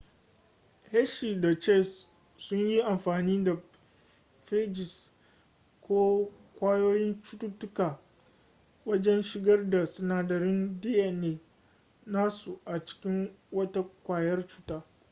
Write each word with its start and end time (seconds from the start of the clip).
hershey 0.91 1.41
da 1.41 1.55
chase 1.55 2.07
sun 2.39 2.59
yi 2.67 2.81
amfani 2.81 3.43
da 3.43 3.57
phages 4.47 5.09
ko 5.81 6.31
ƙwayoyin 6.59 7.21
cututtuka 7.23 7.99
wajen 8.85 9.23
shigar 9.23 9.69
da 9.69 9.85
sinadarin 9.87 10.81
dna 10.81 11.39
nasu 12.05 12.59
a 12.65 12.85
cikin 12.85 13.31
wata 13.51 13.81
ƙwayar 14.03 14.47
cuta 14.47 14.85